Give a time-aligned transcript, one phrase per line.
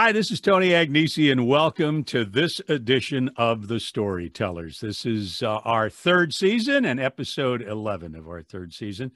[0.00, 4.78] Hi, this is Tony Agnesi, and welcome to this edition of The Storytellers.
[4.78, 9.10] This is uh, our third season and episode 11 of our third season.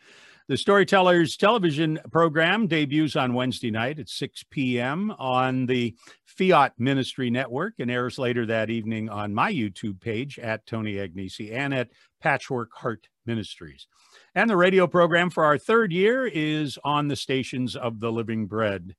[0.49, 5.13] The Storytellers television program debuts on Wednesday night at 6 p.m.
[5.21, 10.67] on the Fiat Ministry Network and airs later that evening on my YouTube page at
[10.67, 13.87] Tony Agnesi and at Patchwork Heart Ministries.
[14.35, 18.47] And the radio program for our third year is on the stations of the Living
[18.47, 18.97] Bread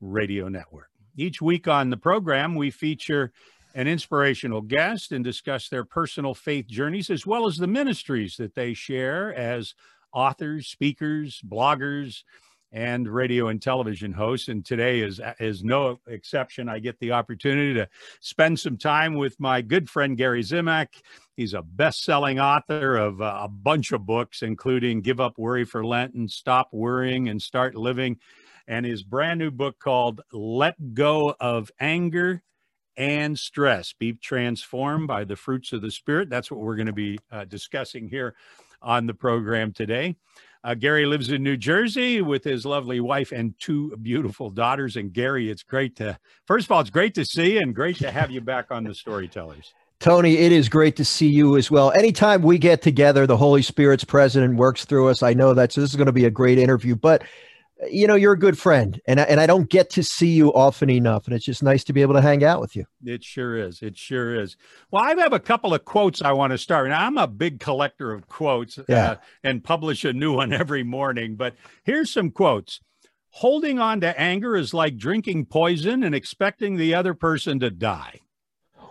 [0.00, 0.89] Radio Network.
[1.16, 3.32] Each week on the program, we feature
[3.74, 8.54] an inspirational guest and discuss their personal faith journeys as well as the ministries that
[8.54, 9.74] they share as
[10.12, 12.24] authors, speakers, bloggers,
[12.72, 14.48] and radio and television hosts.
[14.48, 16.68] And today is is no exception.
[16.68, 17.88] I get the opportunity to
[18.20, 20.88] spend some time with my good friend Gary Zimak.
[21.36, 25.84] He's a best-selling author of uh, a bunch of books, including "Give Up Worry for
[25.84, 28.18] Lent" and "Stop Worrying and Start Living."
[28.70, 32.40] And his brand new book called Let Go of Anger
[32.96, 36.30] and Stress Be Transformed by the Fruits of the Spirit.
[36.30, 38.36] That's what we're going to be uh, discussing here
[38.80, 40.14] on the program today.
[40.62, 44.94] Uh, Gary lives in New Jersey with his lovely wife and two beautiful daughters.
[44.94, 47.96] And Gary, it's great to, first of all, it's great to see you and great
[47.96, 49.74] to have you back on the Storytellers.
[49.98, 51.90] Tony, it is great to see you as well.
[51.90, 55.22] Anytime we get together, the Holy Spirit's present and works through us.
[55.24, 56.94] I know that so this is going to be a great interview.
[56.94, 57.22] But
[57.88, 60.52] you know, you're a good friend, and I, and I don't get to see you
[60.52, 62.84] often enough, and it's just nice to be able to hang out with you.
[63.04, 63.80] It sure is.
[63.82, 64.56] It sure is.
[64.90, 66.88] Well, I have a couple of quotes I want to start.
[66.88, 69.10] Now, I'm a big collector of quotes, uh, yeah.
[69.10, 71.36] uh, and publish a new one every morning.
[71.36, 71.54] But
[71.84, 72.80] here's some quotes.
[73.34, 78.20] Holding on to anger is like drinking poison and expecting the other person to die.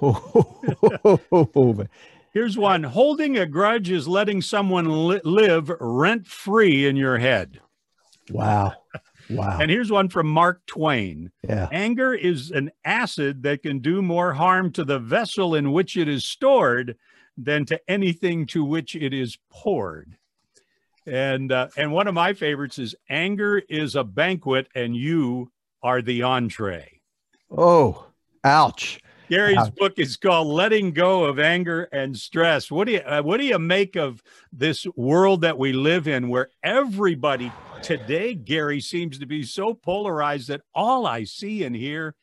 [2.32, 2.84] Here's one.
[2.84, 7.60] Holding a grudge is letting someone li- live rent free in your head.
[8.32, 8.74] Wow.
[9.30, 9.60] Wow.
[9.62, 11.32] And here's one from Mark Twain.
[11.48, 11.68] Yeah.
[11.72, 16.08] Anger is an acid that can do more harm to the vessel in which it
[16.08, 16.98] is stored
[17.38, 20.18] than to anything to which it is poured.
[21.06, 25.52] And uh, and one of my favorites is anger is a banquet and you
[25.82, 27.02] are the entree.
[27.50, 28.08] Oh,
[28.44, 29.00] ouch.
[29.30, 29.76] Gary's ouch.
[29.76, 33.46] book is called "Letting Go of Anger and Stress." What do you uh, what do
[33.46, 37.52] you make of this world that we live in, where everybody
[37.82, 42.16] today, Gary, seems to be so polarized that all I see and hear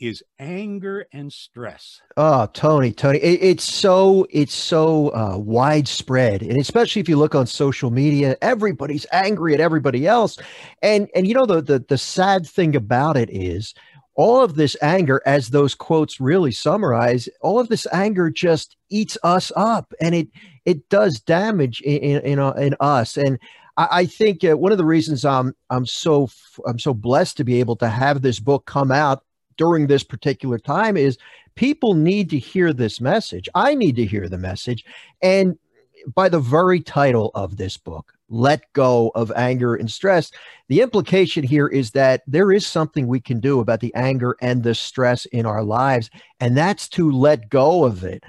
[0.00, 2.00] is anger and stress.
[2.16, 7.34] Oh, Tony, Tony, it, it's so it's so uh, widespread, and especially if you look
[7.34, 10.38] on social media, everybody's angry at everybody else,
[10.82, 13.74] and and you know the the the sad thing about it is
[14.16, 19.18] all of this anger, as those quotes really summarize, all of this anger just eats
[19.22, 20.28] us up, and it
[20.64, 23.16] it does damage in in, in, in us.
[23.16, 23.38] And
[23.76, 26.28] I, I think uh, one of the reasons I'm I'm so
[26.66, 29.24] I'm so blessed to be able to have this book come out
[29.56, 31.18] during this particular time is
[31.54, 33.48] people need to hear this message.
[33.54, 34.84] I need to hear the message,
[35.22, 35.58] and
[36.14, 40.30] by the very title of this book, let go of anger and stress.
[40.68, 44.62] The implication here is that there is something we can do about the anger and
[44.62, 48.22] the stress in our lives, and that's to let go of it.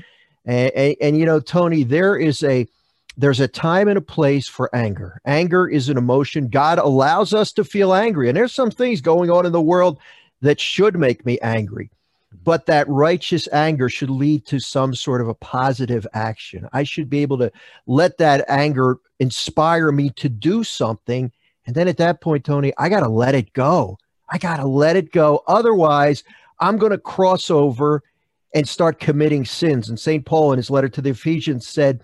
[0.45, 2.67] And, and, and, you know, Tony, there is a
[3.17, 5.21] there's a time and a place for anger.
[5.25, 6.49] Anger is an emotion.
[6.49, 8.27] God allows us to feel angry.
[8.27, 9.99] And there's some things going on in the world
[10.41, 11.89] that should make me angry.
[12.43, 16.67] But that righteous anger should lead to some sort of a positive action.
[16.73, 17.51] I should be able to
[17.87, 21.31] let that anger inspire me to do something.
[21.65, 23.97] And then at that point, Tony, I got to let it go.
[24.29, 25.43] I got to let it go.
[25.47, 26.23] Otherwise,
[26.59, 28.03] I'm going to cross over
[28.53, 29.89] and start committing sins.
[29.89, 30.25] And St.
[30.25, 32.03] Paul, in his letter to the Ephesians, said,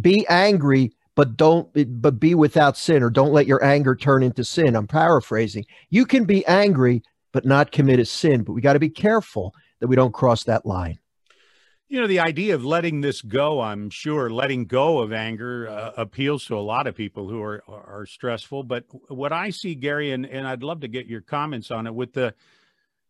[0.00, 1.68] be angry but don't
[2.00, 4.76] but be without sin or don't let your anger turn into sin.
[4.76, 5.66] I'm paraphrasing.
[5.90, 7.02] You can be angry
[7.32, 10.44] but not commit a sin but we got to be careful that we don't cross
[10.44, 10.98] that line.
[11.88, 15.92] You know the idea of letting this go i'm sure letting go of anger uh,
[15.96, 20.12] appeals to a lot of people who are are stressful but what i see gary
[20.12, 22.34] and, and i'd love to get your comments on it with the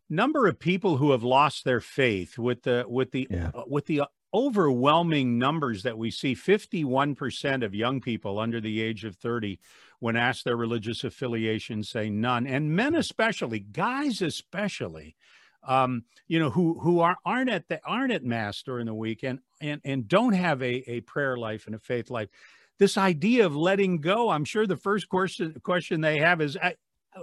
[0.09, 3.51] number of people who have lost their faith with the with the yeah.
[3.53, 4.03] uh, with the
[4.33, 6.35] overwhelming numbers that we see.
[6.35, 9.59] 51% of young people under the age of 30
[9.99, 12.47] when asked their religious affiliation say none.
[12.47, 15.15] And men especially guys especially
[15.63, 19.23] um, you know who who are, aren't at the aren't at mass during the week
[19.23, 22.29] and and, and don't have a, a prayer life and a faith life.
[22.77, 26.57] This idea of letting go i'm sure the first question question they have is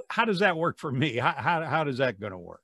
[0.08, 1.17] how does that work for me?
[1.17, 2.62] How, how, how does that going to work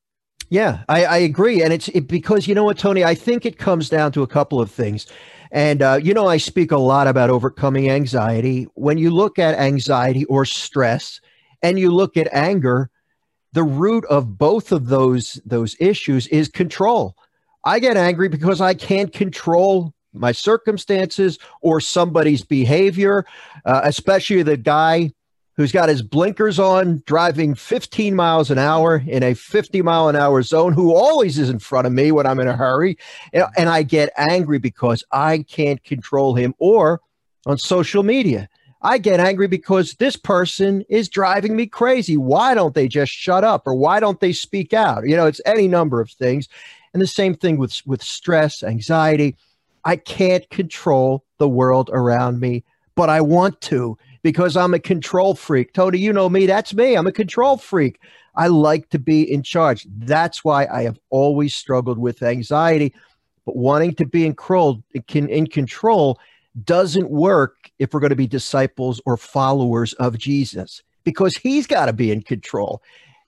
[0.52, 3.02] yeah, I, I agree, and it's it, because you know what, Tony.
[3.02, 5.06] I think it comes down to a couple of things,
[5.50, 8.66] and uh, you know, I speak a lot about overcoming anxiety.
[8.74, 11.22] When you look at anxiety or stress,
[11.62, 12.90] and you look at anger,
[13.54, 17.16] the root of both of those those issues is control.
[17.64, 23.24] I get angry because I can't control my circumstances or somebody's behavior,
[23.64, 25.12] uh, especially the guy
[25.56, 30.16] who's got his blinkers on, driving 15 miles an hour in a 50 mile an
[30.16, 32.96] hour zone, who always is in front of me when I'm in a hurry.
[33.32, 36.54] And I get angry because I can't control him.
[36.58, 37.00] Or
[37.46, 38.48] on social media,
[38.80, 42.16] I get angry because this person is driving me crazy.
[42.16, 45.06] Why don't they just shut up or why don't they speak out?
[45.06, 46.48] You know, it's any number of things.
[46.92, 49.36] And the same thing with, with stress, anxiety.
[49.84, 52.64] I can't control the world around me,
[52.94, 55.72] but I want to because I'm a control freak.
[55.72, 56.46] Tony, you know me.
[56.46, 56.94] That's me.
[56.94, 58.00] I'm a control freak.
[58.34, 59.86] I like to be in charge.
[59.88, 62.94] That's why I have always struggled with anxiety.
[63.44, 64.82] But wanting to be in control,
[65.14, 66.18] in control
[66.64, 71.86] doesn't work if we're going to be disciples or followers of Jesus because he's got
[71.86, 72.82] to be in control.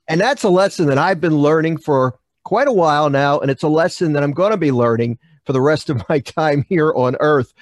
[0.09, 3.41] And that's a lesson that I've been learning for quite a while now.
[3.41, 6.19] And it's a lesson that I'm going to be learning for the rest of my
[6.21, 7.53] time here on earth.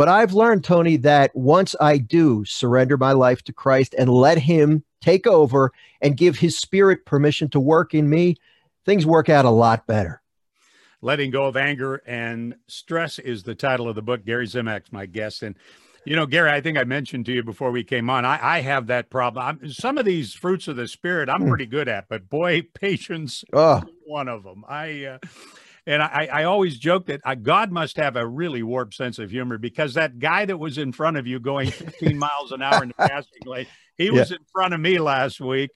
[0.00, 4.38] But I've learned, Tony, that once I do surrender my life to Christ and let
[4.38, 8.36] Him take over and give His Spirit permission to work in me,
[8.86, 10.22] things work out a lot better.
[11.02, 14.24] Letting Go of Anger and Stress is the title of the book.
[14.24, 15.42] Gary Zimak's my guest.
[15.42, 15.54] And,
[16.06, 18.60] you know, Gary, I think I mentioned to you before we came on, I, I
[18.62, 19.44] have that problem.
[19.44, 21.48] I'm, some of these fruits of the Spirit I'm mm.
[21.50, 23.82] pretty good at, but boy, patience, oh.
[24.06, 24.64] one of them.
[24.66, 25.18] I, uh,
[25.86, 29.30] and I, I always joke that uh, God must have a really warped sense of
[29.30, 32.82] humor because that guy that was in front of you going 15 miles an hour
[32.82, 33.66] in the passing lane,
[34.00, 35.70] he was in front of me last week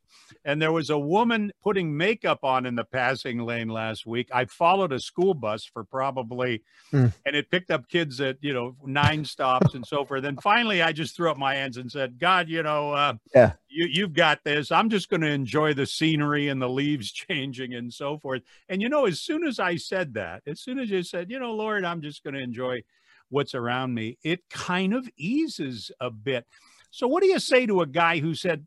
[0.44, 4.28] and there was a woman putting makeup on in the passing lane last week.
[4.32, 6.62] I followed a school bus for probably,
[6.92, 7.12] mm.
[7.24, 10.22] and it picked up kids at you know nine stops and so forth.
[10.22, 13.52] Then finally, I just threw up my hands and said, "God, you know, uh, yeah,
[13.68, 14.70] you you've got this.
[14.70, 18.82] I'm just going to enjoy the scenery and the leaves changing and so forth." And
[18.82, 21.52] you know, as soon as I said that, as soon as you said, "You know,
[21.52, 22.82] Lord, I'm just going to enjoy
[23.30, 26.46] what's around me," it kind of eases a bit.
[26.94, 28.64] So, what do you say to a guy who said,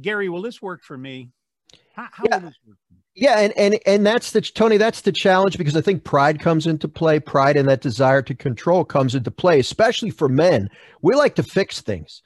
[0.00, 1.30] Gary, will this work for me?
[1.96, 2.50] How, how yeah.
[3.16, 4.76] Yeah, and and and that's the Tony.
[4.76, 7.18] That's the challenge because I think pride comes into play.
[7.18, 10.68] Pride and that desire to control comes into play, especially for men.
[11.02, 12.22] We like to fix things.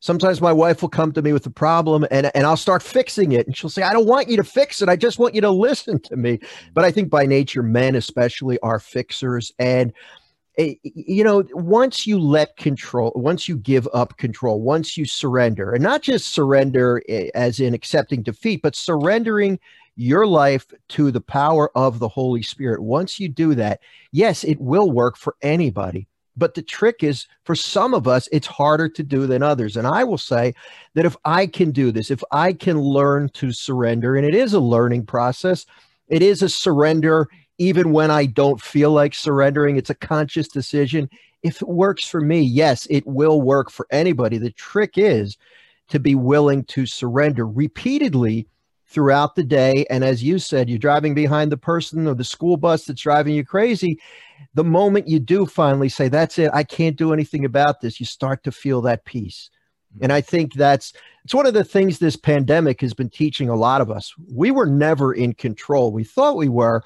[0.00, 3.32] Sometimes my wife will come to me with a problem and, and I'll start fixing
[3.32, 3.46] it.
[3.46, 4.90] And she'll say, I don't want you to fix it.
[4.90, 6.38] I just want you to listen to me.
[6.74, 9.52] But I think by nature, men especially are fixers.
[9.58, 9.92] And
[10.56, 15.82] you know, once you let control, once you give up control, once you surrender, and
[15.82, 19.58] not just surrender eh, as in accepting defeat, but surrendering
[19.96, 22.82] your life to the power of the Holy Spirit.
[22.82, 23.80] Once you do that,
[24.12, 26.06] yes, it will work for anybody.
[26.38, 29.76] But the trick is for some of us, it's harder to do than others.
[29.76, 30.54] And I will say
[30.94, 34.52] that if I can do this, if I can learn to surrender, and it is
[34.52, 35.64] a learning process,
[36.08, 39.76] it is a surrender even when I don't feel like surrendering.
[39.76, 41.08] It's a conscious decision.
[41.42, 44.38] If it works for me, yes, it will work for anybody.
[44.38, 45.36] The trick is
[45.88, 48.48] to be willing to surrender repeatedly
[48.88, 49.84] throughout the day.
[49.90, 53.34] And as you said, you're driving behind the person or the school bus that's driving
[53.34, 54.00] you crazy.
[54.54, 58.06] The moment you do finally say, That's it, I can't do anything about this, you
[58.06, 59.50] start to feel that peace.
[60.00, 60.92] And I think that's
[61.24, 64.14] it's one of the things this pandemic has been teaching a lot of us.
[64.32, 65.90] We were never in control.
[65.90, 66.82] We thought we were,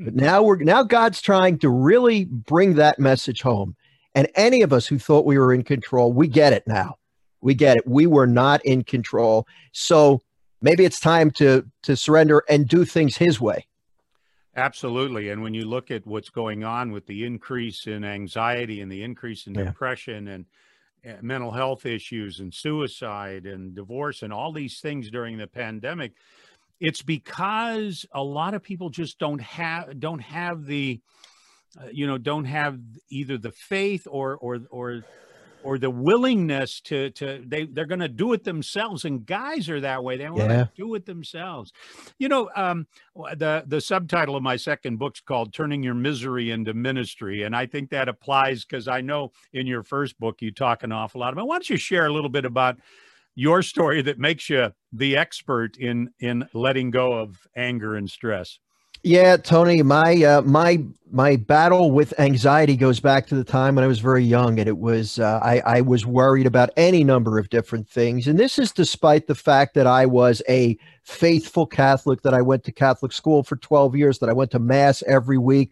[0.00, 0.24] but mm-hmm.
[0.24, 3.76] now we're now God's trying to really bring that message home.
[4.14, 6.96] And any of us who thought we were in control, we get it now.
[7.40, 7.86] We get it.
[7.86, 9.46] We were not in control.
[9.72, 10.22] So
[10.60, 13.66] maybe it's time to to surrender and do things his way.
[14.56, 15.30] Absolutely.
[15.30, 19.02] And when you look at what's going on with the increase in anxiety and the
[19.02, 19.64] increase in yeah.
[19.64, 20.46] depression and
[21.20, 26.12] mental health issues and suicide and divorce and all these things during the pandemic
[26.80, 31.00] it's because a lot of people just don't have don't have the
[31.80, 32.78] uh, you know don't have
[33.10, 35.04] either the faith or or or
[35.64, 39.80] or the willingness to to they they're going to do it themselves and guys are
[39.80, 41.72] that way they want to do it themselves.
[42.18, 42.86] You know um
[43.36, 47.66] the the subtitle of my second book's called turning your misery into ministry and i
[47.66, 51.32] think that applies because i know in your first book you talk an awful lot
[51.32, 52.78] about why don't you share a little bit about
[53.34, 58.58] your story that makes you the expert in in letting go of anger and stress
[59.04, 60.82] yeah, Tony, my uh, my
[61.12, 64.66] my battle with anxiety goes back to the time when I was very young, and
[64.66, 68.58] it was uh, I, I was worried about any number of different things, and this
[68.58, 73.12] is despite the fact that I was a faithful Catholic, that I went to Catholic
[73.12, 75.70] school for twelve years, that I went to mass every week,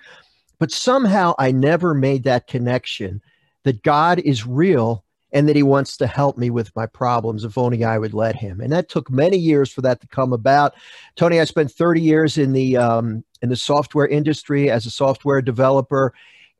[0.58, 3.22] but somehow I never made that connection
[3.64, 7.56] that God is real and that he wants to help me with my problems if
[7.56, 8.60] only I would let him.
[8.60, 10.74] And that took many years for that to come about.
[11.16, 15.42] Tony, I spent 30 years in the um, in the software industry as a software
[15.42, 16.12] developer.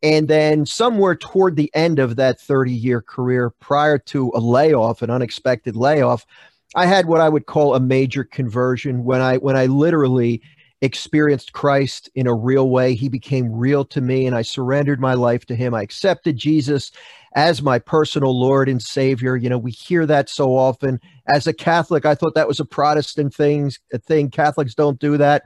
[0.02, 5.00] And then somewhere toward the end of that 30 year career, prior to a layoff,
[5.02, 6.26] an unexpected layoff,
[6.74, 10.42] I had what I would call a major conversion when I when I literally
[10.80, 12.94] experienced Christ in a real way.
[12.94, 15.74] He became real to me and I surrendered my life to him.
[15.74, 16.90] I accepted Jesus
[17.34, 19.36] as my personal Lord and Savior.
[19.36, 21.00] You know, we hear that so often.
[21.32, 23.72] As a Catholic, I thought that was a Protestant thing,
[24.06, 24.30] thing.
[24.30, 25.42] Catholics don't do that.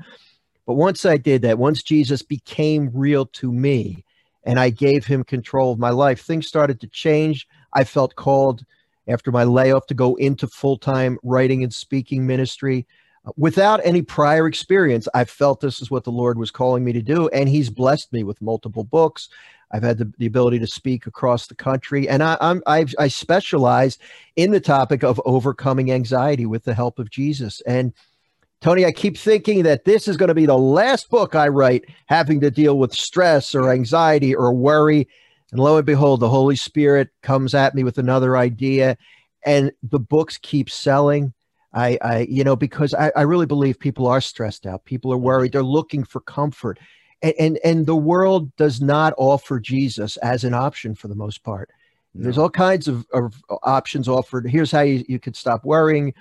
[0.66, 4.04] But once I did that, once Jesus became real to me
[4.44, 7.46] and I gave him control of my life, things started to change.
[7.72, 8.64] I felt called
[9.08, 12.86] after my layoff to go into full-time writing and speaking ministry
[13.36, 17.02] without any prior experience, I felt this is what the Lord was calling me to
[17.02, 17.28] do.
[17.28, 19.28] And He's blessed me with multiple books.
[19.72, 23.08] I've had the, the ability to speak across the country, and I, I'm I've, I
[23.08, 23.98] specialize
[24.36, 27.60] in the topic of overcoming anxiety with the help of Jesus.
[27.66, 27.92] And
[28.60, 31.84] Tony, I keep thinking that this is going to be the last book I write
[32.06, 35.08] having to deal with stress or anxiety or worry.
[35.50, 38.96] And lo and behold, the Holy Spirit comes at me with another idea,
[39.44, 41.32] and the books keep selling.
[41.76, 44.84] I, I you know, because I, I really believe people are stressed out.
[44.84, 45.52] People are worried.
[45.52, 46.78] They're looking for comfort.
[47.22, 51.44] And, and, and the world does not offer Jesus as an option for the most
[51.44, 51.70] part.
[52.14, 52.24] No.
[52.24, 54.48] There's all kinds of, of options offered.
[54.48, 56.14] Here's how you, you could stop worrying.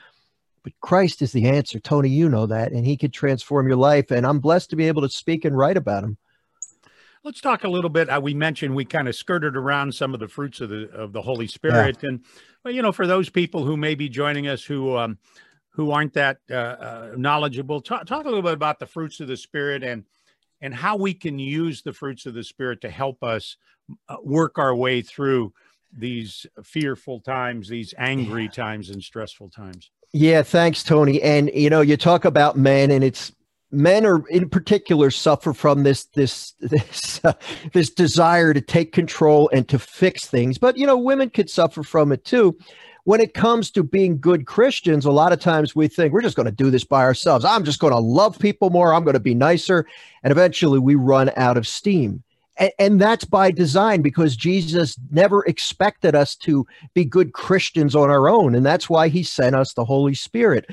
[0.64, 1.80] But Christ is the answer.
[1.80, 2.72] Tony, you know that.
[2.72, 4.12] And he could transform your life.
[4.12, 6.18] And I'm blessed to be able to speak and write about him.
[7.24, 8.08] Let's talk a little bit.
[8.08, 11.12] Uh, we mentioned we kind of skirted around some of the fruits of the of
[11.12, 12.10] the Holy Spirit, yeah.
[12.10, 12.24] and
[12.64, 15.18] well, you know, for those people who may be joining us who um,
[15.76, 19.28] who aren't that uh, uh, knowledgeable, talk, talk a little bit about the fruits of
[19.28, 20.06] the Spirit and
[20.62, 23.58] and how we can use the fruits of the Spirit to help us
[24.08, 25.54] uh, work our way through
[25.98, 28.52] these fearful times, these angry yeah.
[28.52, 29.92] times, and stressful times.
[30.14, 31.22] Yeah, thanks, Tony.
[31.22, 33.34] And you know, you talk about men, and it's
[33.70, 37.34] men are in particular suffer from this this this uh,
[37.74, 41.84] this desire to take control and to fix things but you know women could suffer
[41.84, 42.56] from it too
[43.06, 46.36] when it comes to being good Christians, a lot of times we think we're just
[46.36, 47.46] going to do this by ourselves.
[47.46, 48.94] I'm just going to love people more.
[48.94, 49.88] I'm going to be nicer.
[50.24, 52.24] And eventually we run out of steam.
[52.58, 58.10] And, and, that's by design because Jesus never expected us to be good Christians on
[58.10, 58.56] our own.
[58.56, 60.66] And that's why he sent us the Holy Spirit.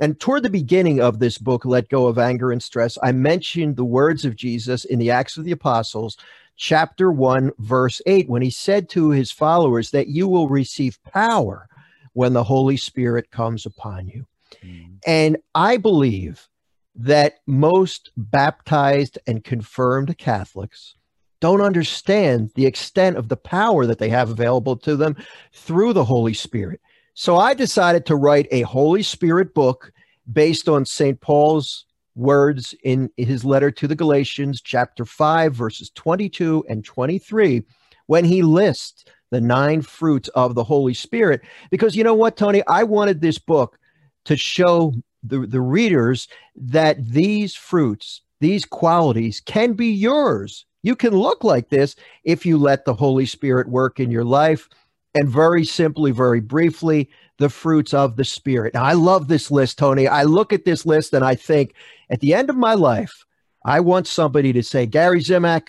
[0.00, 3.76] And toward the beginning of this book, Let Go of Anger and Stress, I mentioned
[3.76, 6.18] the words of Jesus in the Acts of the Apostles,
[6.56, 11.69] chapter 1, verse 8, when he said to his followers that you will receive power
[12.12, 14.26] when the Holy Spirit comes upon you.
[14.64, 14.98] Mm.
[15.06, 16.48] And I believe
[16.96, 20.94] that most baptized and confirmed Catholics
[21.40, 25.16] don't understand the extent of the power that they have available to them
[25.52, 26.80] through the Holy Spirit.
[27.14, 29.92] So I decided to write a Holy Spirit book
[30.30, 31.20] based on St.
[31.20, 37.62] Paul's words in his letter to the Galatians, chapter 5, verses 22 and 23,
[38.06, 41.40] when he lists the nine fruits of the Holy Spirit.
[41.70, 42.62] Because you know what, Tony?
[42.66, 43.78] I wanted this book
[44.24, 50.66] to show the, the readers that these fruits, these qualities can be yours.
[50.82, 51.94] You can look like this
[52.24, 54.68] if you let the Holy Spirit work in your life.
[55.14, 58.74] And very simply, very briefly, the fruits of the Spirit.
[58.74, 60.06] Now, I love this list, Tony.
[60.06, 61.74] I look at this list and I think
[62.10, 63.24] at the end of my life,
[63.64, 65.68] I want somebody to say, Gary Zimak,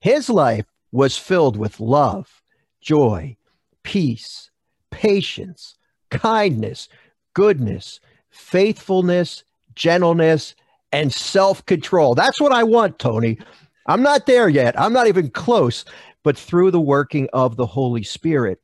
[0.00, 2.35] his life was filled with love
[2.86, 3.36] joy,
[3.82, 4.50] peace,
[4.92, 5.76] patience,
[6.10, 6.88] kindness,
[7.34, 7.98] goodness,
[8.30, 9.42] faithfulness,
[9.74, 10.54] gentleness,
[10.92, 12.14] and self control.
[12.14, 13.38] That's what I want, Tony.
[13.86, 14.78] I'm not there yet.
[14.80, 15.84] I'm not even close.
[16.22, 18.60] But through the working of the Holy Spirit,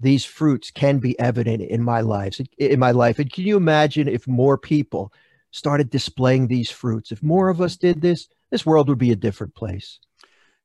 [0.00, 4.08] these fruits can be evident in my lives in my life and can you imagine
[4.08, 5.12] if more people
[5.52, 9.16] started displaying these fruits if more of us did this this world would be a
[9.16, 10.00] different place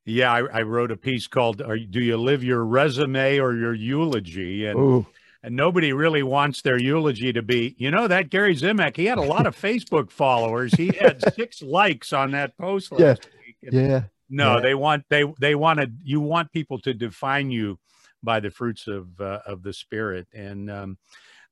[0.04, 3.74] yeah, I, I wrote a piece called are, "Do You Live Your Resume or Your
[3.74, 5.06] Eulogy?" and Ooh.
[5.42, 8.96] and nobody really wants their eulogy to be, you know, that Gary Zimak.
[8.96, 10.74] He had a lot of Facebook followers.
[10.74, 13.28] He had six likes on that post last
[13.62, 13.70] yeah.
[13.70, 14.02] yeah.
[14.28, 14.60] No, yeah.
[14.60, 17.78] they want they they wanted you want people to define you
[18.22, 20.98] by the fruits of uh, of the spirit and um,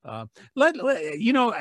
[0.04, 1.54] uh, let, let, you know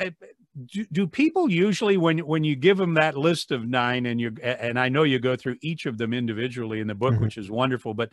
[0.66, 4.34] do, do people usually when when you give them that list of nine and you
[4.42, 7.24] and I know you go through each of them individually in the book, mm-hmm.
[7.24, 8.10] which is wonderful, but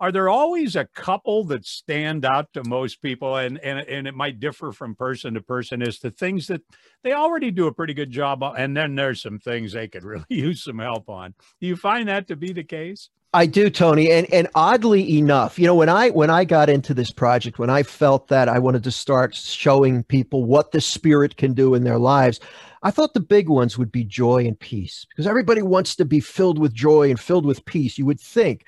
[0.00, 3.36] are there always a couple that stand out to most people?
[3.36, 6.62] And and, and it might differ from person to person as to things that
[7.02, 10.04] they already do a pretty good job on and then there's some things they could
[10.04, 11.34] really use some help on.
[11.60, 13.10] Do you find that to be the case?
[13.34, 16.94] I do, Tony, and and oddly enough, you know, when I when I got into
[16.94, 21.36] this project, when I felt that I wanted to start showing people what the spirit
[21.36, 22.40] can do in their lives,
[22.82, 26.20] I thought the big ones would be joy and peace because everybody wants to be
[26.20, 27.98] filled with joy and filled with peace.
[27.98, 28.64] You would think,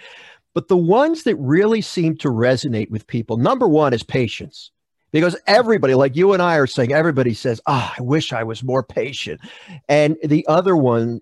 [0.54, 4.70] but the ones that really seem to resonate with people, number one is patience.
[5.12, 8.44] Because everybody, like you and I are saying, everybody says, Ah, oh, I wish I
[8.44, 9.40] was more patient.
[9.88, 11.20] And the other one,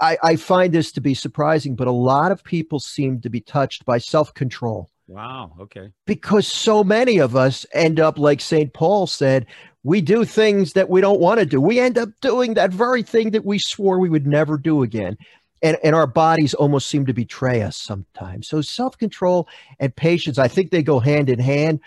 [0.00, 3.40] I, I find this to be surprising, but a lot of people seem to be
[3.40, 4.90] touched by self control.
[5.06, 5.52] Wow.
[5.60, 5.92] Okay.
[6.04, 8.74] Because so many of us end up, like St.
[8.74, 9.46] Paul said,
[9.84, 11.60] we do things that we don't want to do.
[11.60, 15.16] We end up doing that very thing that we swore we would never do again
[15.62, 18.48] and, and our bodies almost seem to betray us sometimes.
[18.48, 19.48] So self-control
[19.78, 21.80] and patience, I think they go hand in hand.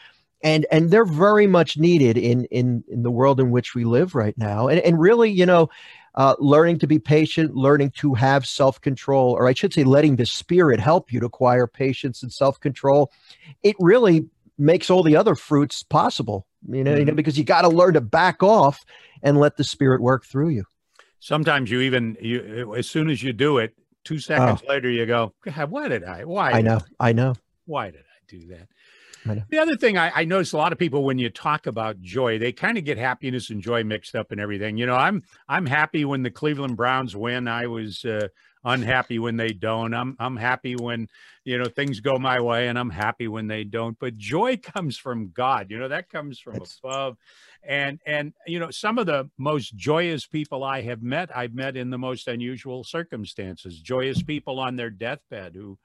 [0.44, 4.16] And and they're very much needed in in in the world in which we live
[4.16, 4.70] right now.
[4.70, 5.70] And and really, you know,
[6.16, 10.16] uh, learning to be patient, learning to have self control, or I should say, letting
[10.16, 13.12] the spirit help you to acquire patience and self control.
[13.64, 14.26] It really
[14.58, 17.00] makes all the other fruits possible, you know, mm-hmm.
[17.00, 17.16] you know mm-hmm.
[17.18, 18.84] because you got to learn to back off
[19.24, 20.66] and let the spirit work through you.
[21.22, 24.70] Sometimes you even you as soon as you do it, two seconds oh.
[24.70, 25.34] later you go,
[25.70, 26.26] "Why did I?
[26.26, 26.80] Why?" I know.
[27.00, 27.36] I know.
[27.66, 28.68] Why did I do that?
[29.50, 32.40] The other thing I, I, notice a lot of people when you talk about joy,
[32.40, 34.78] they kind of get happiness and joy mixed up and everything.
[34.78, 37.48] You know, I'm I'm happy when the Cleveland Browns win.
[37.48, 38.30] I was uh,
[38.64, 39.94] unhappy when they don't.
[39.94, 41.08] I'm I'm happy when
[41.44, 43.98] you know things go my way, and I'm happy when they don't.
[44.00, 45.68] But joy comes from God.
[45.70, 46.80] You know that comes from That's...
[46.84, 47.18] above
[47.64, 51.78] and and you know some of the most joyous people i have met i've met
[51.78, 55.78] in the most unusual circumstances joyous people on their deathbed who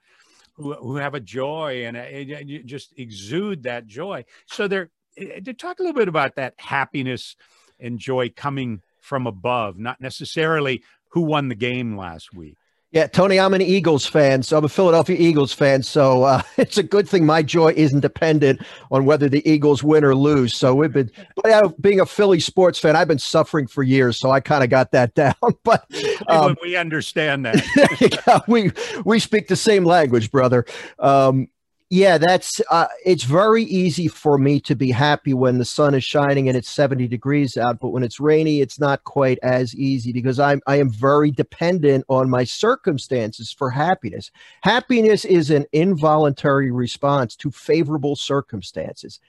[0.55, 5.53] who, who have a joy and, and just exude that joy so they're eh, to
[5.53, 7.35] talk a little bit about that happiness
[7.79, 12.57] and joy coming from above not necessarily who won the game last week
[12.97, 15.83] yeah, Tony, I'm an Eagles fan, so I'm a Philadelphia Eagles fan.
[15.83, 20.03] So uh, it's a good thing my joy isn't dependent on whether the Eagles win
[20.03, 20.55] or lose.
[20.55, 24.31] So we've been, but being a Philly sports fan, I've been suffering for years, so
[24.31, 25.35] I kind of got that down.
[25.63, 25.85] But
[26.27, 27.63] um, we understand that.
[28.27, 28.71] yeah, we
[29.05, 30.65] we speak the same language, brother.
[30.97, 31.49] Um,
[31.89, 36.03] yeah, that's uh, it's very easy for me to be happy when the sun is
[36.03, 40.11] shining and it's 70 degrees out, but when it's rainy, it's not quite as easy
[40.11, 44.31] because I'm I am very dependent on my circumstances for happiness.
[44.63, 49.21] Happiness is an involuntary response to favorable circumstances.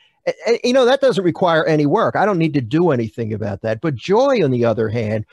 [0.47, 2.16] And, you know, that doesn't require any work.
[2.16, 3.81] I don't need to do anything about that.
[3.81, 5.27] But joy, on the other hand,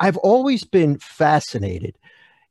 [0.00, 1.96] I've always been fascinated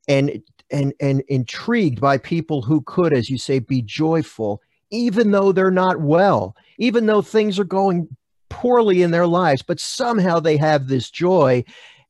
[0.08, 5.52] and and and intrigued by people who could as you say be joyful even though
[5.52, 8.08] they're not well even though things are going
[8.52, 11.64] poorly in their lives but somehow they have this joy.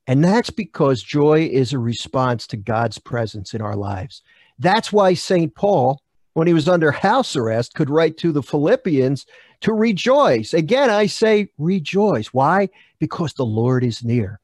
[0.08, 4.24] And that's because joy is a response to God's presence in our lives.
[4.60, 6.02] That's why St Paul
[6.34, 9.26] when he was under house arrest could write to the Philippians
[9.62, 10.54] to rejoice.
[10.54, 12.28] Again i say rejoice.
[12.28, 12.70] Why?
[13.00, 14.40] Because the lord is near.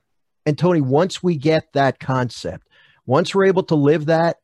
[0.45, 2.66] And tony once we get that concept
[3.07, 4.37] once we're able to live that,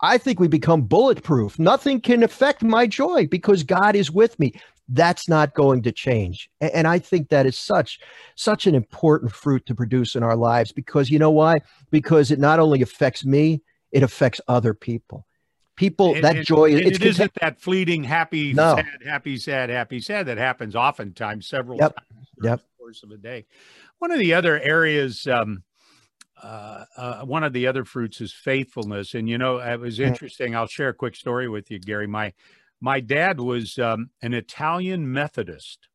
[0.00, 1.58] I think we become bulletproof.
[1.58, 4.52] Nothing can affect my joy because God is with me.
[4.88, 6.48] That's not going to change.
[6.60, 8.00] And I think that is such
[8.36, 11.58] such an important fruit to produce in our lives because you know why?
[11.90, 15.26] Because it not only affects me, it affects other people.
[15.76, 18.76] People and, that and, joy and it's it isn't that fleeting happy no.
[18.76, 21.94] sad happy sad happy sad that happens oftentimes several yep.
[21.94, 22.58] times yep.
[22.58, 23.46] the course of a day.
[23.98, 25.62] One of the other areas um,
[26.42, 29.14] uh, uh, one of the other fruits is faithfulness.
[29.14, 30.54] And you know, it was interesting.
[30.54, 32.06] I'll share a quick story with you, Gary.
[32.06, 32.32] My
[32.80, 35.88] my dad was um, an Italian Methodist.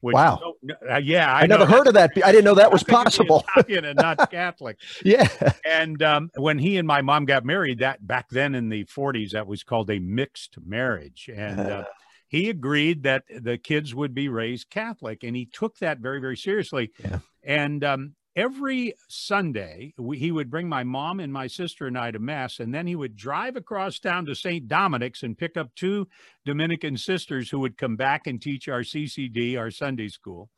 [0.00, 0.54] Which, wow.
[0.90, 2.12] Uh, yeah, I, I never heard of that.
[2.24, 3.44] I didn't know that was possible.
[3.54, 4.78] Italian and not Catholic.
[5.04, 5.28] yeah.
[5.62, 9.32] And um, when he and my mom got married, that back then in the 40s,
[9.32, 11.60] that was called a mixed marriage, and.
[11.60, 11.84] Uh,
[12.30, 16.36] he agreed that the kids would be raised Catholic, and he took that very, very
[16.36, 16.92] seriously.
[17.04, 17.18] Yeah.
[17.42, 22.10] And um, every Sunday, we, he would bring my mom and my sister and I
[22.10, 24.66] to Mass, and then he would drive across town to St.
[24.66, 26.08] Dominic's and pick up two
[26.46, 30.48] Dominican sisters who would come back and teach our CCD, our Sunday school.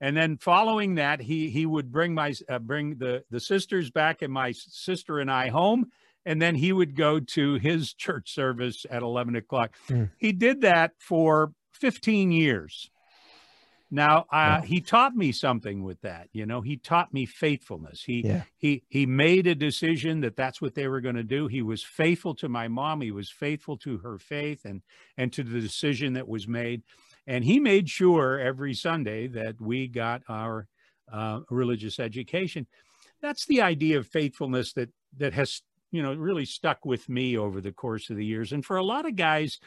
[0.00, 4.22] And then following that, he he would bring my uh, bring the the sisters back
[4.22, 5.86] and my sister and I home,
[6.24, 9.74] and then he would go to his church service at eleven o'clock.
[9.88, 10.10] Mm.
[10.18, 12.90] He did that for fifteen years
[13.90, 16.28] Now, uh, he taught me something with that.
[16.32, 18.02] You know, he taught me faithfulness.
[18.02, 18.44] He Yeah.
[18.56, 21.46] he he made a decision that that's what they were going to do.
[21.46, 23.02] He was faithful to my mom.
[23.02, 24.82] He was faithful to her faith and
[25.16, 26.82] and to the decision that was made.
[27.26, 30.66] And he made sure every Sunday that we got our
[31.10, 32.66] uh, religious education.
[33.20, 37.60] That's the idea of faithfulness that that has you know really stuck with me over
[37.60, 38.52] the course of the years.
[38.52, 39.60] And for a lot of guys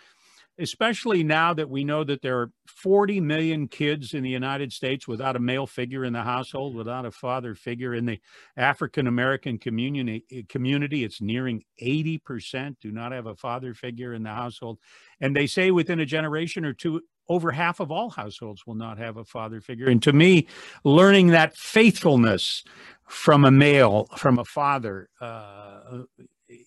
[0.59, 5.07] especially now that we know that there are 40 million kids in the United States
[5.07, 8.19] without a male figure in the household, without a father figure in the
[8.55, 10.45] African American community.
[10.49, 14.79] Community, it's nearing 80% do not have a father figure in the household,
[15.21, 17.01] and they say within a generation or two.
[17.29, 19.89] Over half of all households will not have a father figure.
[19.89, 20.47] And to me,
[20.85, 22.63] learning that faithfulness
[23.05, 26.03] from a male, from a father, uh,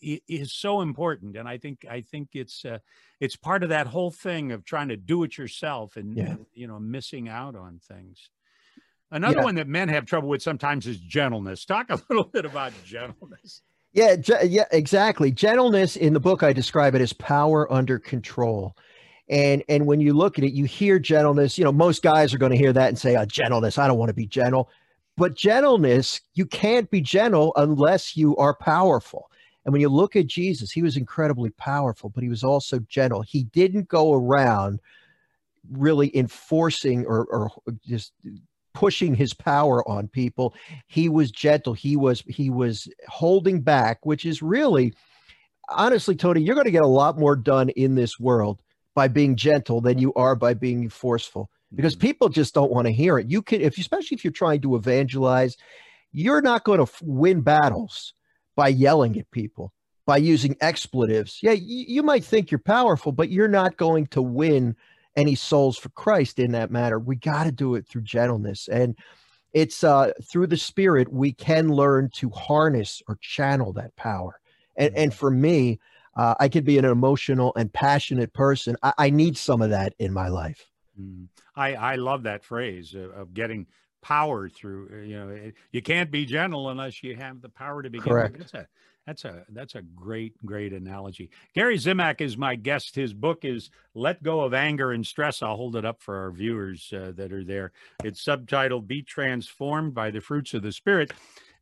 [0.01, 1.37] is so important.
[1.37, 2.79] And I think I think it's uh,
[3.21, 6.37] it's part of that whole thing of trying to do it yourself and, Yeah.
[6.55, 8.31] you know missing out on things.
[9.11, 9.45] Another Yeah.
[9.45, 11.65] one that men have trouble with sometimes is gentleness.
[11.65, 13.63] Talk a little bit about gentleness.
[13.93, 15.33] Yeah, ge- yeah, exactly.
[15.33, 18.77] Gentleness in the book, I describe it as power under control.
[19.29, 21.59] And and when you look at it, you hear gentleness.
[21.59, 23.79] You know, most guys are going to hear that and say, "Oh, gentleness.
[23.79, 24.71] I don't want to be gentle."
[25.17, 29.30] But gentleness, you can't be gentle unless you are powerful.
[29.65, 33.23] And when you look at Jesus, he was incredibly powerful, but he was also gentle.
[33.23, 34.81] He didn't go around
[35.71, 37.51] really enforcing or, or
[37.87, 38.13] just
[38.73, 40.55] pushing his power on people
[40.87, 44.95] he was gentle he was he was holding back which is really
[45.69, 48.61] honestly tony you're going to get a lot more done in this world
[48.95, 52.01] by being gentle than you are by being forceful because Mm.
[52.01, 54.77] people just don't want to hear it you can if especially if you're trying to
[54.77, 55.57] evangelize
[56.13, 58.15] you're not going to win battles
[58.61, 59.73] by yelling at people
[60.05, 61.39] by using expletives.
[61.41, 64.77] Yeah you, you might think you're powerful but you're not going to win
[65.17, 66.99] any souls for christ in that matter.
[66.99, 68.69] We got to do it through gentleness.
[68.69, 68.99] And
[69.55, 74.39] it's uh through the spirit we can learn to harness or channel that power.
[74.77, 75.81] And and for me
[76.15, 78.77] uh, i could be an emotional and passionate person.
[78.83, 80.67] I, I need some of that in my life.
[81.01, 81.29] Mm.
[81.57, 83.69] I I love that phrase of getting
[84.03, 84.89] power through.
[84.93, 88.05] uh, You know, it- you can't be gentle unless you have the power to begin.
[88.05, 88.13] with.
[88.13, 88.39] Correct.
[88.39, 88.67] That's a
[89.07, 91.31] that's a that's a great great analogy.
[91.55, 92.95] Gary Zimak is my guest.
[92.95, 96.31] His book is "Let Go of Anger and Stress." I'll hold it up for our
[96.31, 97.73] viewers uh, that are there.
[98.05, 101.13] It's subtitled "Be Transformed by the Fruits of the Spirit."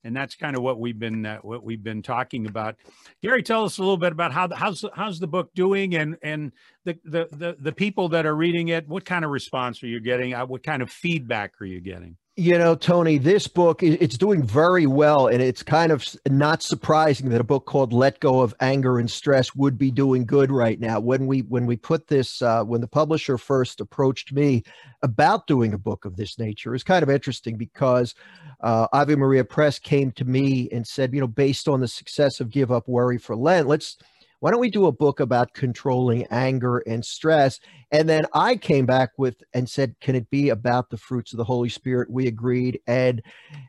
[0.05, 2.77] And that's kind of what we've been uh, what we've been talking about.
[3.22, 6.16] Gary, tell us a little bit about how the, how's how's the book doing, and
[6.22, 6.53] and
[6.85, 8.87] the, the the the people that are reading it.
[8.88, 10.35] What kind of response are you getting?
[10.35, 12.16] Uh, what kind of feedback are you getting?
[12.38, 17.31] You know, Tony, this book it's doing very well, and it's kind of not surprising
[17.31, 20.79] that a book called "Let Go of Anger and Stress" would be doing good right
[20.79, 21.01] now.
[21.01, 24.62] When we when we put this, uh, when the publisher first approached me
[25.03, 28.14] about doing a book of this nature, it's kind of interesting because
[28.61, 32.38] uh, Ave Maria Press came to me and said, you know, based on the success
[32.38, 33.96] of Give Up Worry for Lent, let's
[34.40, 37.59] why don't we do a book about controlling anger and stress?
[37.90, 41.38] And then I came back with and said, Can it be about the fruits of
[41.38, 42.11] the Holy Spirit?
[42.11, 42.81] We agreed.
[42.87, 43.22] And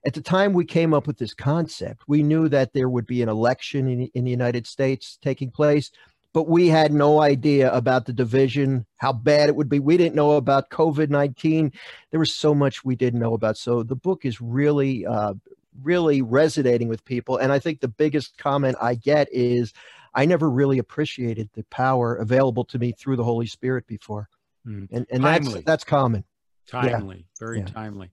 [0.05, 3.21] at the time we came up with this concept, we knew that there would be
[3.21, 5.91] an election in, in the United States taking place,
[6.33, 9.79] but we had no idea about the division, how bad it would be.
[9.79, 11.71] We didn't know about COVID 19.
[12.11, 13.57] There was so much we didn't know about.
[13.57, 15.33] So the book is really, uh,
[15.81, 17.37] really resonating with people.
[17.37, 19.73] And I think the biggest comment I get is,
[20.13, 24.29] I never really appreciated the power available to me through the Holy Spirit before.
[24.65, 24.87] Mm.
[24.91, 25.53] And and Timely.
[25.53, 26.23] that's that's common.
[26.67, 27.65] Timely, very Yeah.
[27.65, 28.11] timely.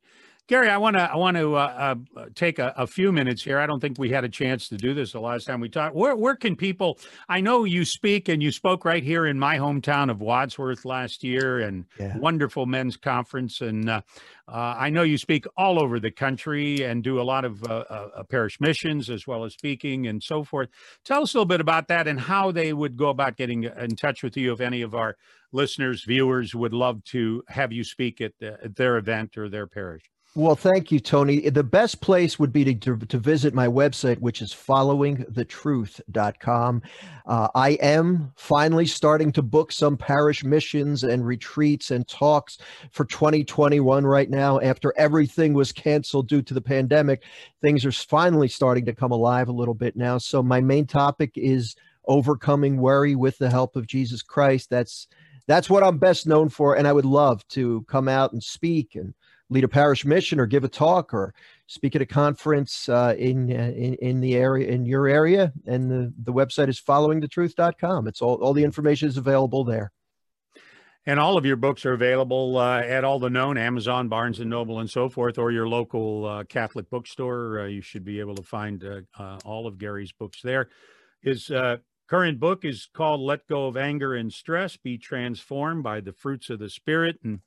[0.49, 3.59] Gary, I want to I want to uh, uh, take a, a few minutes here.
[3.59, 5.97] I don't think we had a chance to do this the last time we talked.
[5.97, 6.99] Where where can people?
[7.29, 11.25] I know you speak and you spoke right here in my hometown of Wadsworth last
[11.25, 12.17] year, and Yeah.
[12.19, 13.61] wonderful men's conference.
[13.61, 14.03] And uh,
[14.47, 17.85] uh, I know you speak all over the country and do a lot of uh,
[17.91, 20.69] uh, parish missions as well as speaking and so forth.
[21.05, 23.97] Tell us a little bit about that and how they would go about getting in
[23.97, 25.17] touch with you if any of our
[25.51, 29.67] listeners, viewers would love to have you speak at, uh, at their event or their
[29.67, 30.05] parish.
[30.37, 31.49] Well, thank you, Tony.
[31.49, 36.83] The best place would be to, to, to visit my website, which is followingthetruth.com.
[37.25, 42.59] Uh, I am finally starting to book some parish missions and retreats and talks
[42.91, 44.61] for 2021 right now.
[44.61, 47.23] After everything was canceled due to the pandemic,
[47.63, 50.19] things are finally starting to come alive a little bit now.
[50.19, 54.69] So, my main topic is overcoming worry with the help of Jesus Christ.
[54.69, 55.09] That's
[55.47, 58.97] that's what I'm best known for, and I would love to come out and speak
[58.97, 59.15] and
[59.49, 61.33] lead a parish mission or give a talk or
[61.67, 65.91] speak at a conference uh, in, uh, in in the area in your area and
[65.91, 69.93] the, the website is followingthetruth.com it's all all the information is available there
[71.09, 74.51] And all of your books are available uh, at all the known Amazon, Barnes and
[74.51, 77.61] Noble, and so forth, or your local uh, Catholic bookstore.
[77.61, 80.69] Uh, you should be able to find uh, uh, all of Gary's books there.
[81.23, 81.51] His
[82.09, 86.51] current book is called "Let Go of Anger and Stress: Be Transformed by the Fruits
[86.51, 87.39] of the Spirit." And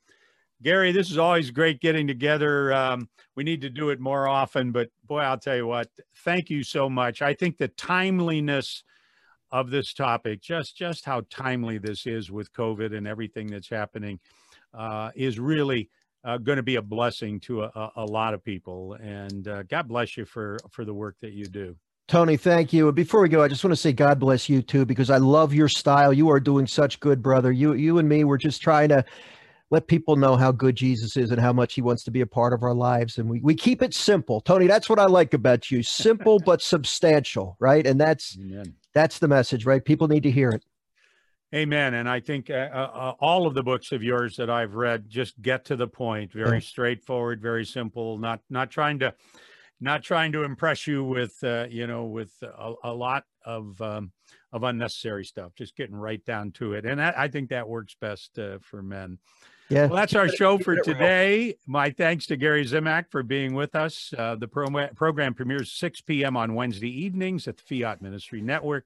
[0.62, 2.74] Gary, this is always great getting together.
[2.74, 5.88] Um, we need to do it more often, but boy, I'll tell you what.
[6.26, 7.22] Thank you so much.
[7.22, 8.84] I think the timeliness
[9.52, 14.20] of this topic, just just how timely this is with COVID and everything that's happening,
[14.74, 15.90] uh, is really
[16.24, 18.94] uh, going to be a blessing to a, a, lot of people.
[19.02, 21.76] And uh, God bless you for for the work that you do.
[22.10, 22.88] Tony, thank you.
[22.88, 25.18] And before we go, I just want to say God bless you too, because I
[25.18, 26.12] love your style.
[26.12, 27.52] You are doing such good, brother.
[27.52, 29.06] You you and me, we're just trying to
[29.72, 32.28] let people know how good Jesus is and how much he wants to be a
[32.28, 33.18] part of our lives.
[33.18, 34.42] And we, we keep it simple.
[34.42, 35.84] Tony, that's what I like about you.
[35.84, 37.86] Simple but substantial, right?
[37.86, 38.76] And that's Amen.
[38.94, 39.84] That's the message, right?
[39.84, 40.64] People need to hear it.
[41.54, 41.96] Amen.
[41.96, 45.10] And I think uh, uh, uh, all of the books of yours that I've read
[45.10, 46.60] just get to the point, very yeah.
[46.60, 49.16] straightforward, very simple, not not trying to
[49.82, 54.12] not trying to impress you with uh, you know with a, a lot of um,
[54.52, 56.86] of unnecessary stuff, just getting right down to it.
[56.86, 59.18] And I, I think that works best uh, for men.
[59.70, 59.86] Yeah.
[59.86, 61.56] Well, that's our show for today.
[61.68, 64.14] My thanks to Gary Zimak for being with us.
[64.18, 66.36] Uh, the pro- program premieres 6 p.m.
[66.36, 68.86] on Wednesday evenings at the Fiat Ministry Network,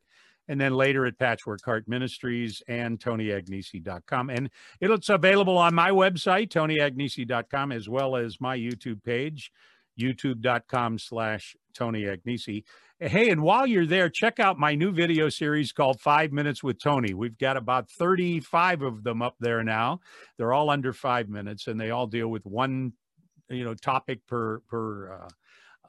[0.49, 4.29] and then later at Patchwork Heart Ministries and TonyAgnesi.com.
[4.29, 4.49] And
[4.81, 9.51] it's available on my website, TonyAgnesi.com, as well as my YouTube page,
[9.99, 12.63] youtube.com slash Tony Agnesi.
[12.99, 16.81] Hey, and while you're there, check out my new video series called Five Minutes with
[16.81, 17.13] Tony.
[17.13, 19.99] We've got about 35 of them up there now.
[20.37, 22.93] They're all under five minutes, and they all deal with one,
[23.49, 25.27] you know, topic per per uh,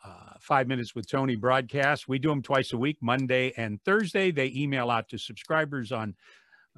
[0.04, 2.08] uh, five minutes with Tony broadcast.
[2.08, 4.30] We do them twice a week, Monday and Thursday.
[4.30, 6.14] They email out to subscribers on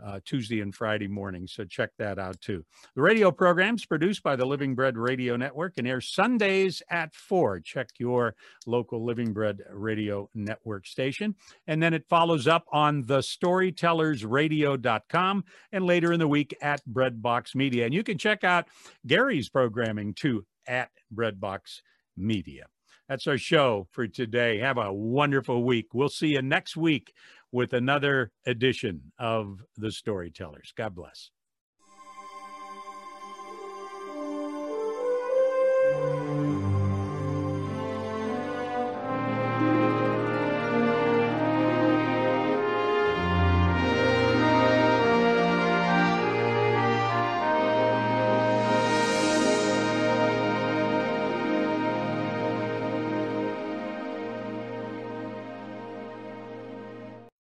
[0.05, 1.47] uh, Tuesday and Friday morning.
[1.47, 2.65] So check that out too.
[2.95, 7.15] The radio program is produced by the Living Bread Radio Network and airs Sundays at
[7.15, 7.61] 4.
[7.61, 8.35] Check your
[8.67, 11.35] local Living Bread Radio Network station.
[11.67, 17.55] And then it follows up on the storytellersradio.com and later in the week at Breadbox
[17.55, 17.85] Media.
[17.85, 18.67] And you can check out
[19.07, 21.81] Gary's programming too at Breadbox
[22.17, 22.67] Media.
[23.09, 24.59] That's our show for today.
[24.59, 25.95] Have a wonderful week.
[25.95, 27.13] We'll see you next week
[27.53, 30.73] with another edition of The Storytellers.
[30.77, 31.31] God bless.